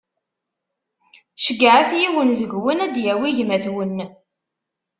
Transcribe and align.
Ceggɛet 1.43 1.89
yiwen 1.99 2.29
deg-wen 2.39 2.83
ad 2.85 2.91
d-yawi 2.95 3.29
gma-twen; 3.37 3.97